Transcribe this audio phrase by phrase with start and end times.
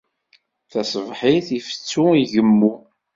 [0.71, 2.73] Taṣebḥit, ifettu, igemmu.